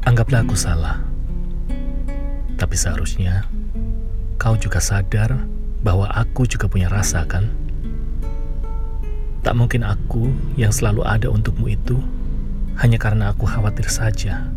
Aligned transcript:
Anggaplah 0.00 0.40
aku 0.40 0.56
salah. 0.56 0.96
Tapi 2.56 2.72
seharusnya 2.72 3.44
kau 4.40 4.56
juga 4.56 4.80
sadar 4.80 5.36
bahwa 5.84 6.08
aku 6.08 6.48
juga 6.48 6.72
punya 6.72 6.88
rasa 6.88 7.28
kan? 7.28 7.52
Tak 9.44 9.52
mungkin 9.52 9.84
aku 9.84 10.32
yang 10.56 10.72
selalu 10.72 11.04
ada 11.04 11.28
untukmu 11.28 11.68
itu 11.68 12.00
hanya 12.80 12.96
karena 12.96 13.36
aku 13.36 13.44
khawatir 13.44 13.92
saja. 13.92 14.48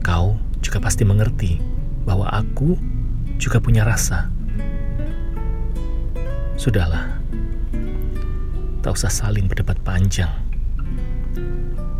Kau 0.00 0.40
juga 0.64 0.80
pasti 0.80 1.04
mengerti 1.04 1.60
bahwa 2.08 2.32
aku 2.32 2.80
juga 3.36 3.60
punya 3.60 3.84
rasa. 3.84 4.32
Sudahlah, 6.56 7.20
tak 8.80 8.96
usah 8.96 9.12
saling 9.12 9.44
berdebat 9.52 9.76
panjang. 9.84 10.47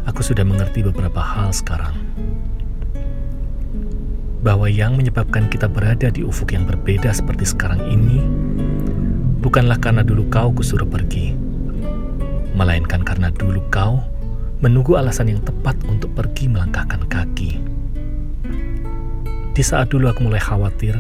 Aku 0.09 0.25
sudah 0.25 0.43
mengerti 0.43 0.81
beberapa 0.81 1.21
hal 1.21 1.53
sekarang. 1.53 1.95
Bahwa 4.41 4.71
yang 4.71 4.97
menyebabkan 4.97 5.51
kita 5.53 5.69
berada 5.69 6.09
di 6.09 6.25
ufuk 6.25 6.55
yang 6.57 6.65
berbeda 6.65 7.11
seperti 7.13 7.45
sekarang 7.45 7.83
ini 7.91 8.23
bukanlah 9.39 9.79
karena 9.79 10.03
dulu 10.03 10.27
kau 10.33 10.51
kusuruh 10.51 10.87
pergi, 10.87 11.35
melainkan 12.59 13.07
karena 13.07 13.31
dulu 13.31 13.63
kau 13.71 14.03
menunggu 14.59 14.99
alasan 14.99 15.31
yang 15.31 15.41
tepat 15.47 15.79
untuk 15.87 16.11
pergi 16.19 16.51
melangkahkan 16.51 17.07
kaki. 17.07 17.63
Di 19.55 19.63
saat 19.63 19.91
dulu 19.91 20.11
aku 20.11 20.27
mulai 20.27 20.43
khawatir 20.43 20.99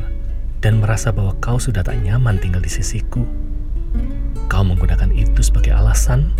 dan 0.62 0.82
merasa 0.82 1.10
bahwa 1.14 1.34
kau 1.42 1.58
sudah 1.58 1.82
tak 1.82 1.98
nyaman 2.02 2.38
tinggal 2.38 2.62
di 2.62 2.70
sisiku, 2.70 3.22
kau 4.46 4.62
menggunakan 4.62 5.10
itu 5.14 5.42
sebagai 5.42 5.74
alasan 5.74 6.30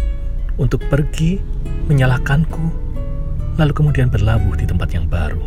untuk 0.58 0.82
pergi 0.90 1.38
menyalahkanku, 1.86 2.64
lalu 3.56 3.72
kemudian 3.72 4.10
berlabuh 4.10 4.58
di 4.58 4.66
tempat 4.66 4.90
yang 4.90 5.06
baru. 5.06 5.40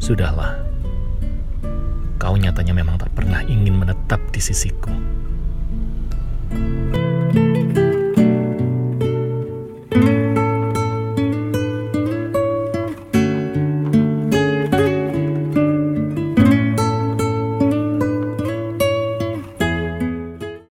Sudahlah, 0.00 0.60
kau 2.20 2.36
nyatanya 2.36 2.76
memang 2.76 3.00
tak 3.00 3.12
pernah 3.16 3.40
ingin 3.44 3.80
menetap 3.80 4.20
di 4.30 4.40
sisiku. 4.40 4.92